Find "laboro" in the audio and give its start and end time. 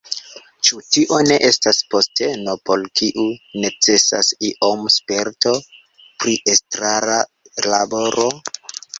7.75-8.27